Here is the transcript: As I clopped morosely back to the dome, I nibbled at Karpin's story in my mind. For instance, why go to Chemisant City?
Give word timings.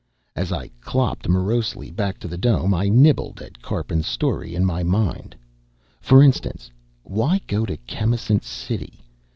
As 0.35 0.51
I 0.51 0.69
clopped 0.81 1.29
morosely 1.29 1.91
back 1.91 2.17
to 2.21 2.27
the 2.27 2.35
dome, 2.35 2.73
I 2.73 2.89
nibbled 2.89 3.39
at 3.39 3.61
Karpin's 3.61 4.07
story 4.07 4.55
in 4.55 4.65
my 4.65 4.81
mind. 4.81 5.35
For 5.99 6.23
instance, 6.23 6.71
why 7.03 7.39
go 7.45 7.67
to 7.67 7.77
Chemisant 7.77 8.43
City? 8.43 9.01